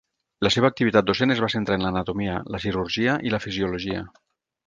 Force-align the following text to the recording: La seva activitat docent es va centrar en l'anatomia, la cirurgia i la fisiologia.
La 0.45 0.49
seva 0.53 0.69
activitat 0.71 1.05
docent 1.09 1.33
es 1.33 1.41
va 1.43 1.49
centrar 1.55 1.77
en 1.81 1.85
l'anatomia, 1.87 2.39
la 2.55 2.63
cirurgia 2.65 3.17
i 3.29 3.35
la 3.35 3.43
fisiologia. 3.47 4.01